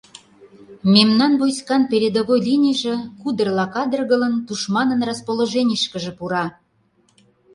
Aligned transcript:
Мемнан 0.93 1.33
войскан 1.41 1.81
передовой 1.91 2.39
линийже, 2.47 2.95
кудырла 3.21 3.65
кадыргылын, 3.75 4.33
тушманын 4.47 4.99
расположенийышкыже 5.09 6.11
пура. 6.17 6.45